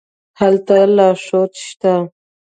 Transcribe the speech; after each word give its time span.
هلته 0.39 0.75
لارښود 0.95 1.51
شته. 1.67 1.93